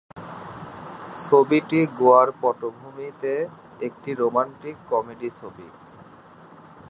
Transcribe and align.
ছবিটি 1.23 1.79
গোয়ার 1.99 2.29
পটভূমিতে, 2.41 3.33
একটি 3.79 4.09
রোমান্টিক 4.13 4.75
কমেডি 4.89 5.29
ছবি। 5.31 5.67